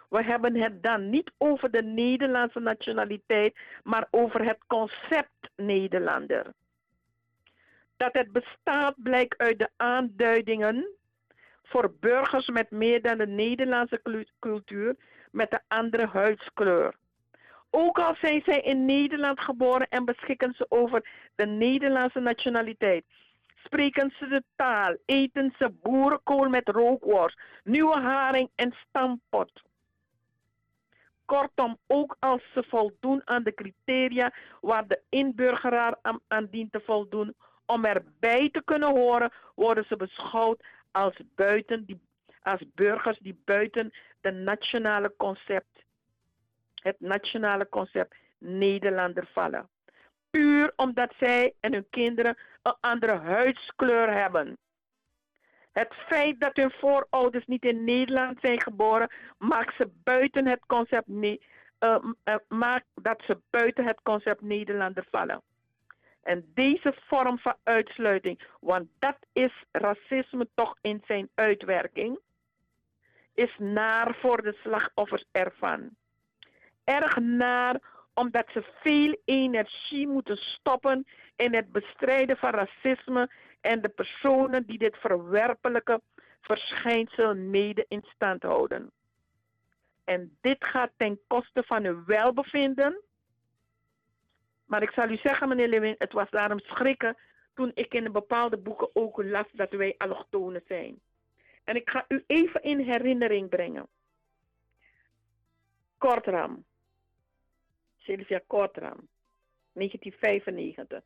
[0.08, 6.52] We hebben het dan niet over de Nederlandse nationaliteit, maar over het concept Nederlander.
[7.96, 10.86] Dat het bestaat blijkt uit de aanduidingen
[11.62, 14.00] voor burgers met meer dan de Nederlandse
[14.38, 14.96] cultuur
[15.30, 16.94] met een andere huidskleur.
[17.70, 23.04] Ook al zijn zij in Nederland geboren en beschikken ze over de Nederlandse nationaliteit.
[23.64, 29.62] Spreken ze de taal, eten ze boerenkool met rookworst, nieuwe haring en stampot.
[31.24, 35.96] Kortom, ook als ze voldoen aan de criteria waar de inburgeraar
[36.28, 37.34] aan, dient te voldoen
[37.66, 42.00] om erbij te kunnen horen, worden ze beschouwd als, buiten die,
[42.42, 45.84] als burgers die buiten de nationale concept,
[46.80, 49.68] het nationale concept Nederlander vallen.
[50.30, 54.58] Puur omdat zij en hun kinderen een andere huidskleur hebben.
[55.72, 61.06] Het feit dat hun voorouders niet in Nederland zijn geboren, maakt ze buiten het concept,
[61.06, 61.40] ne-
[61.78, 65.42] eh, eh, maakt dat ze buiten het concept Nederlander vallen.
[66.22, 72.18] En deze vorm van uitsluiting, want dat is racisme toch in zijn uitwerking,
[73.34, 75.96] is naar voor de slachtoffers ervan.
[76.84, 77.80] Erg naar
[78.14, 81.06] omdat ze veel energie moeten stoppen
[81.36, 86.00] in het bestrijden van racisme en de personen die dit verwerpelijke
[86.40, 88.90] verschijnsel mede in stand houden.
[90.04, 93.02] En dit gaat ten koste van uw welbevinden.
[94.66, 97.16] Maar ik zal u zeggen, meneer Lewin, het was daarom schrikken
[97.54, 101.00] toen ik in bepaalde boeken ook las dat wij allochtonen zijn.
[101.64, 103.88] En ik ga u even in herinnering brengen.
[105.98, 106.64] Kortram.
[108.10, 109.08] Sylvia Kortram.
[109.72, 111.02] 1995.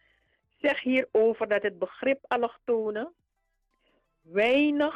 [0.60, 3.12] Zeg hierover dat het begrip allochtonen
[4.22, 4.94] weinig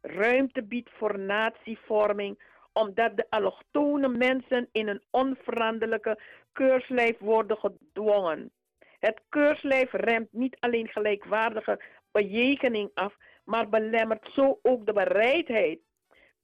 [0.00, 2.38] ruimte biedt voor natievorming,
[2.72, 6.18] omdat de allochtone mensen in een onveranderlijke
[6.52, 8.50] keurslijf worden gedwongen.
[8.98, 15.78] Het keurslijf remt niet alleen gelijkwaardige bejegening af, maar belemmert zo ook de bereidheid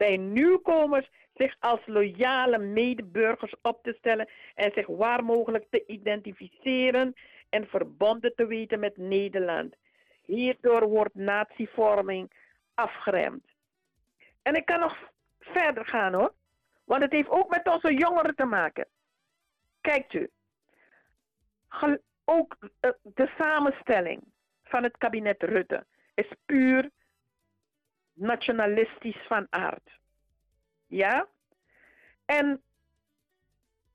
[0.00, 7.14] bij nieuwkomers zich als loyale medeburgers op te stellen en zich waar mogelijk te identificeren
[7.48, 9.76] en verbonden te weten met Nederland.
[10.24, 12.30] Hierdoor wordt natievorming
[12.74, 13.44] afgeremd.
[14.42, 14.96] En ik kan nog
[15.38, 16.34] verder gaan hoor,
[16.84, 18.88] want het heeft ook met onze jongeren te maken.
[19.80, 20.30] Kijkt u,
[22.24, 24.22] ook eh, de samenstelling
[24.62, 26.90] van het kabinet Rutte is puur
[28.20, 29.98] nationalistisch van aard.
[30.86, 31.26] Ja?
[32.24, 32.62] En,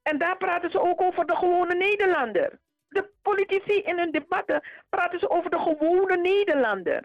[0.03, 2.59] en daar praten ze ook over de gewone Nederlander.
[2.89, 7.03] De politici in hun debatten praten ze over de gewone Nederlander.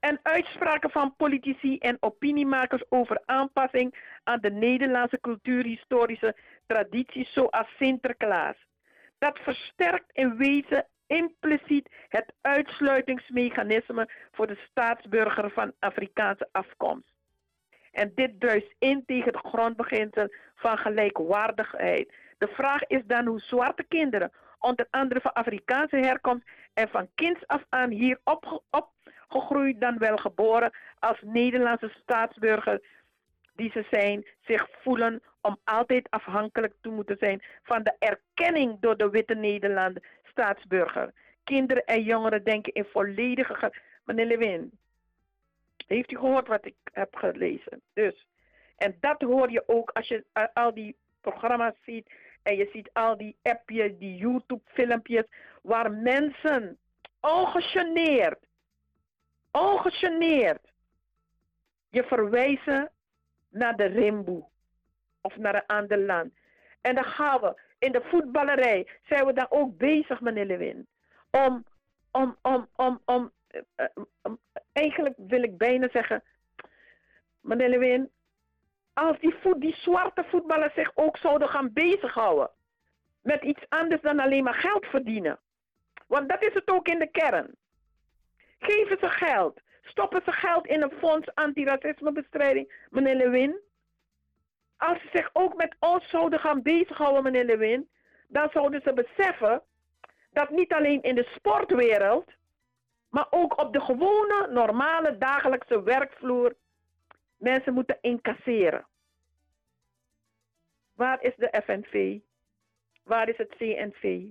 [0.00, 8.56] En uitspraken van politici en opiniemakers over aanpassing aan de Nederlandse cultuurhistorische tradities zoals Sinterklaas.
[9.18, 17.12] Dat versterkt in wezen impliciet het uitsluitingsmechanisme voor de staatsburger van Afrikaanse afkomst.
[17.92, 22.12] En dit druist in tegen de grondbeginsel van gelijkwaardigheid.
[22.38, 27.46] De vraag is dan hoe zwarte kinderen, onder andere van Afrikaanse herkomst en van kinds
[27.46, 32.80] af aan hier opge- opgegroeid dan wel geboren als Nederlandse staatsburger
[33.56, 38.96] die ze zijn, zich voelen om altijd afhankelijk te moeten zijn van de erkenning door
[38.96, 40.02] de witte Nederlander
[40.34, 41.12] staatsburger.
[41.44, 43.54] Kinderen en jongeren denken in volledige...
[43.54, 44.78] ge- Meneer Lewin,
[45.86, 47.80] heeft u gehoord wat ik heb gelezen?
[47.92, 48.26] Dus,
[48.76, 52.10] en dat hoor je ook als je eh, al die programma's ziet
[52.42, 55.24] en je ziet al die appjes, die YouTube-filmpjes,
[55.62, 56.78] waar mensen
[57.20, 58.38] ongegeneerd,
[59.52, 60.72] ongegeneerd,
[61.90, 62.90] je verwijzen
[63.50, 64.44] naar de Rimboe
[65.20, 66.32] of naar een ander land.
[66.80, 70.86] En dan gaan we in de voetballerij, zijn we dan ook bezig, meneer Lewin,
[71.30, 71.64] om,
[72.10, 74.32] om, om, om, om, eh, eh,
[74.72, 76.22] eigenlijk wil ik bijna zeggen,
[77.40, 78.10] meneer Lewin,
[78.92, 82.50] als die, voet, die zwarte voetballers zich ook zouden gaan bezighouden
[83.22, 85.40] met iets anders dan alleen maar geld verdienen.
[86.06, 87.54] Want dat is het ook in de kern.
[88.58, 89.60] Geven ze geld.
[89.82, 93.60] Stoppen ze geld in een fonds antiracismebestrijding, meneer Lewin.
[94.76, 97.88] Als ze zich ook met ons zouden gaan bezighouden, meneer Lewin,
[98.28, 99.62] dan zouden ze beseffen
[100.32, 102.32] dat niet alleen in de sportwereld,
[103.08, 106.54] maar ook op de gewone, normale, dagelijkse werkvloer
[107.36, 108.86] mensen moeten incasseren.
[110.94, 112.18] Waar is de FNV?
[113.02, 114.24] Waar is het CNV?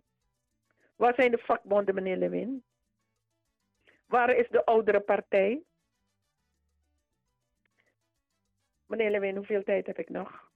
[0.95, 2.63] Waar zijn de vakbonden, meneer Lewin?
[4.07, 5.63] Waar is de oudere partij?
[8.93, 10.49] Meneer Lewin, hoeveel tijd heb ik nog?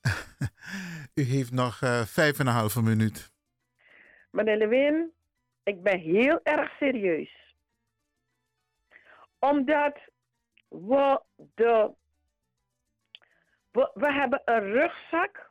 [1.14, 3.32] U heeft nog eh, vijf en een halve minuut.
[4.30, 5.12] Meneer Lewin,
[5.62, 7.54] ik ben heel erg serieus.
[9.38, 9.98] Omdat
[10.68, 11.20] we
[11.54, 11.90] de.
[13.70, 15.50] We, we hebben een rugzak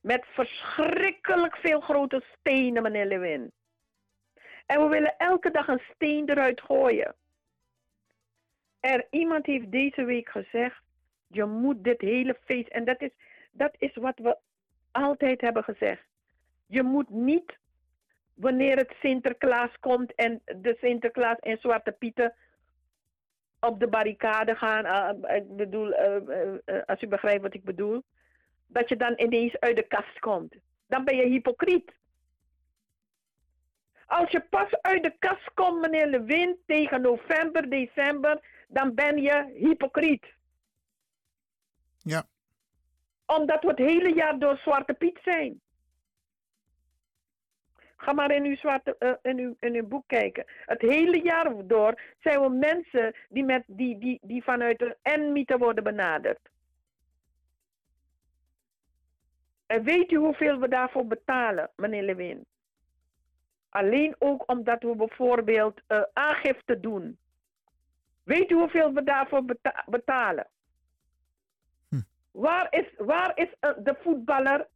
[0.00, 3.52] met verschrikkelijk veel grote stenen, meneer Lewin.
[4.66, 7.14] En we willen elke dag een steen eruit gooien.
[8.80, 10.83] Er iemand heeft deze week gezegd:
[11.34, 12.68] je moet dit hele feest.
[12.68, 13.10] En dat is,
[13.52, 14.36] dat is wat we
[14.90, 16.02] altijd hebben gezegd.
[16.66, 17.58] Je moet niet,
[18.34, 22.34] wanneer het Sinterklaas komt en de Sinterklaas en Zwarte Pieten
[23.60, 27.64] op de barricade gaan, eh, ik bedoel, eh, eh, eh, als u begrijpt wat ik
[27.64, 28.02] bedoel,
[28.66, 30.54] dat je dan ineens uit de kast komt.
[30.86, 31.92] Dan ben je hypocriet.
[34.06, 39.52] Als je pas uit de kast komt, meneer Lewin, tegen november, december, dan ben je
[39.54, 40.33] hypocriet.
[42.04, 42.24] Ja.
[43.26, 45.60] Omdat we het hele jaar door Zwarte Piet zijn.
[47.96, 50.44] Ga maar in uw, zwarte, eh, in, uw, in uw boek kijken.
[50.46, 55.58] Het hele jaar door zijn we mensen die, met, die, die, die vanuit de N-mythe
[55.58, 56.38] worden benaderd.
[59.66, 62.46] En weet u hoeveel we daarvoor betalen, meneer Lewin?
[63.68, 67.18] Alleen ook omdat we bijvoorbeeld eh, aangifte doen.
[68.22, 70.46] Weet u hoeveel we daarvoor beta- betalen?
[72.34, 74.68] Waar is, waar is eh, de voetballer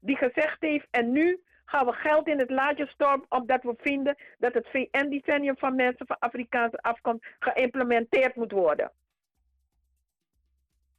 [0.00, 4.16] die gezegd heeft en nu gaan we geld in het laadje stormen omdat we vinden
[4.38, 8.92] dat het VN-decennium van mensen van Afrikaanse afkomst geïmplementeerd moet worden?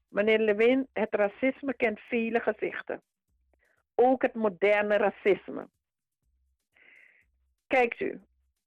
[0.08, 3.02] Meneer Lewin, het racisme kent vele gezichten.
[3.96, 5.68] Ook het moderne racisme.
[7.68, 8.22] Kijkt u,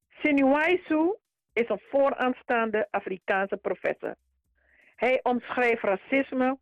[0.09, 1.15] Sinuaisu
[1.53, 4.15] is een vooraanstaande Afrikaanse professor.
[4.97, 6.59] Hij omschrijft racisme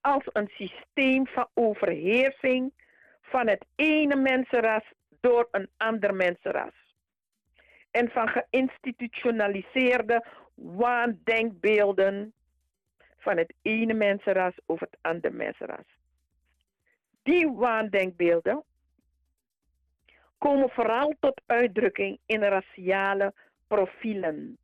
[0.00, 2.72] als een systeem van overheersing
[3.22, 4.84] van het ene mensenras
[5.20, 6.74] door een ander mensenras.
[7.90, 10.24] En van geïnstitutionaliseerde
[10.54, 12.32] waandenkbeelden
[13.18, 15.86] van het ene mensenras over het andere mensenras.
[17.22, 18.64] Die waandenkbeelden
[20.38, 23.34] komen vooral tot uitdrukking in raciale
[23.66, 24.58] profielen,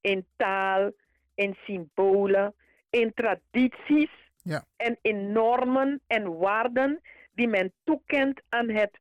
[0.00, 0.92] in taal,
[1.34, 2.54] in symbolen,
[2.90, 4.10] in tradities
[4.42, 4.64] Ja.
[4.76, 7.00] en in normen en waarden
[7.34, 8.98] die men toekent aan het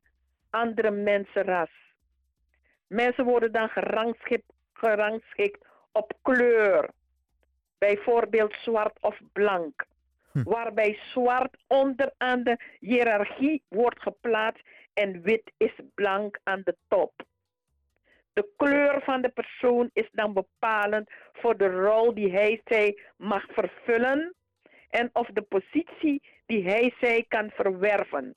[0.50, 1.70] andere mensenras.
[2.88, 6.90] Mensen worden dan gerangschikt, gerangschikt op kleur,
[7.78, 9.86] bijvoorbeeld zwart of blank,
[10.32, 14.64] waarbij zwart onderaan de hiërarchie wordt geplaatst
[14.94, 17.12] en wit is blank aan de top.
[18.34, 23.46] De kleur van de persoon is dan bepalend voor de rol die hij zij mag
[23.52, 24.36] vervullen
[24.92, 28.36] en of de positie die hij zij kan verwerven.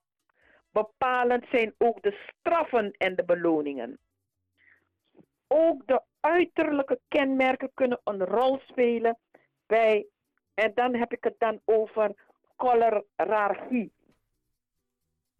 [0.70, 3.98] Bepalend zijn ook de straffen en de beloningen.
[5.46, 9.18] Ook de uiterlijke kenmerken kunnen een rol spelen
[9.66, 10.06] bij,
[10.54, 12.14] en dan heb ik het dan over
[12.56, 13.92] colorarchie.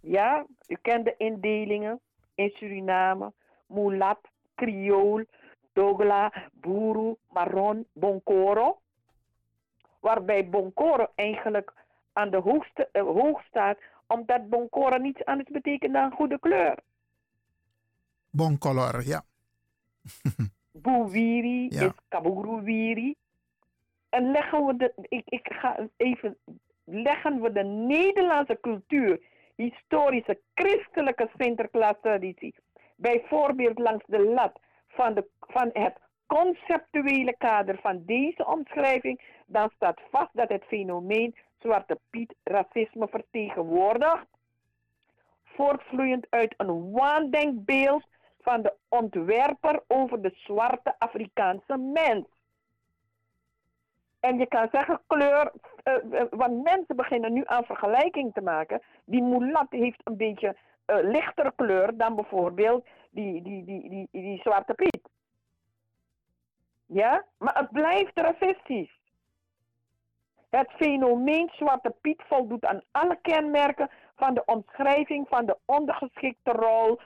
[0.01, 2.01] Ja, u kent de indelingen
[2.35, 3.33] in Suriname,
[3.67, 4.21] mulat,
[4.55, 5.25] Creool,
[5.73, 8.79] Dogla, Buru, Marron, Bonkoro.
[10.05, 11.73] Waarbij Bonkoro eigenlijk
[12.13, 16.79] aan de hoogste, eh, hoog staat, omdat Bonkoro niets anders betekent dan goede kleur.
[18.31, 19.25] Bon color, ja.
[20.85, 21.85] Buwiri Ja.
[21.85, 23.15] is Kaburuwiri.
[24.09, 26.37] En leggen we de, ik, ik ga even,
[26.85, 29.21] leggen we de Nederlandse cultuur,
[29.57, 32.55] historische christelijke Sinterklaas-traditie,
[32.97, 35.97] bijvoorbeeld langs de lat van, de, van het
[36.27, 44.27] conceptuele kader van deze omschrijving, dan staat vast dat het fenomeen Zwarte Piet racisme vertegenwoordigt,
[45.45, 48.05] voortvloeiend uit een waandenkbeeld
[48.41, 52.27] van de ontwerper over de zwarte Afrikaanse mens.
[54.21, 58.83] En je kan zeggen kleur, eh, eh, want mensen beginnen nu aan vergelijking te maken.
[59.05, 64.41] Die mulat heeft een beetje eh, lichtere kleur dan bijvoorbeeld die, die, die, die, die,
[64.41, 65.09] zwarte piet.
[66.87, 68.99] Ja, maar het blijft racistisch.
[70.55, 77.01] Het fenomeen Zwarte Piet voldoet aan alle kenmerken van de omschrijving van de ondergeschikte rol.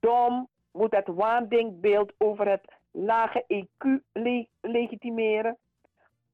[0.00, 5.56] Dom moet het waandenkbeeld over het lage EQ le- legitimeren.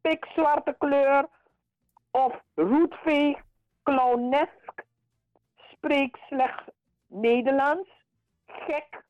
[0.01, 1.27] Pikzwarte kleur
[2.11, 3.41] of roetveeg,
[3.83, 4.85] clownesk,
[5.57, 6.63] spreekt slechts
[7.07, 7.89] Nederlands,
[8.47, 9.05] gek,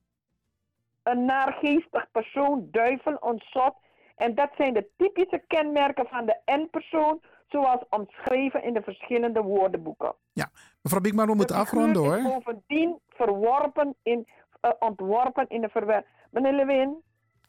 [1.02, 3.84] een naargeestig persoon, duivel, ontzot.
[4.16, 10.14] En dat zijn de typische kenmerken van de N-persoon, zoals omschreven in de verschillende woordenboeken.
[10.32, 10.50] Ja,
[10.82, 12.22] mevrouw Biekman, we moeten De afronden hoor.
[12.22, 14.26] bovendien verworpen in,
[14.60, 16.12] eh, ontworpen in de verwerping.
[16.30, 16.96] Meneer Lewin,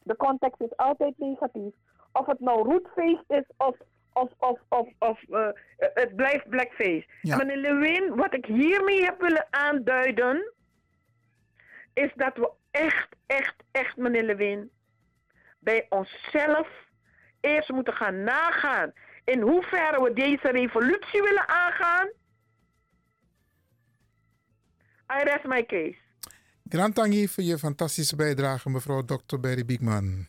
[0.04, 1.74] de context is altijd negatief.
[2.12, 3.76] Of het nou roetfeest is of,
[4.14, 5.48] of, of, of, of eh,
[5.78, 7.06] het blijft blackface.
[7.22, 7.38] Ja.
[7.38, 10.54] Meneer Lewin, wat ik hiermee heb willen aanduiden,
[11.94, 14.72] is dat we echt, echt, echt, meneer Lewin,
[15.68, 16.68] bij onszelf
[17.42, 18.92] eerst moeten gaan nagaan
[19.24, 22.08] in hoeverre we deze revolutie willen aangaan.
[25.20, 25.98] I rest my case.
[26.70, 26.96] Grand
[27.30, 29.40] voor je fantastische bijdrage, mevrouw Dr.
[29.40, 30.28] Berry Biekman.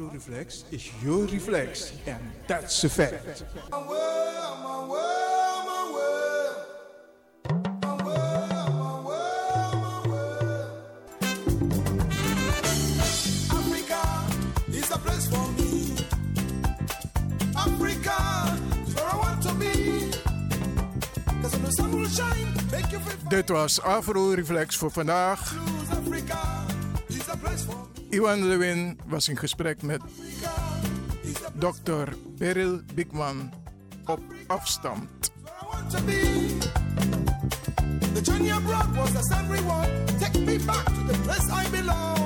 [0.00, 1.92] Afro-reflex is your reflex.
[2.06, 3.44] And that's a fact.
[23.28, 25.54] Dit was Afro-reflex voor vandaag.
[28.10, 30.00] Iwan Lewin was in gesprek met
[31.54, 32.08] Dr.
[32.38, 33.52] Beryl Bigman
[34.04, 35.30] op afstand.
[38.14, 39.88] The journey abroad was a sad reward.
[40.18, 42.19] Take me back to the place I belong.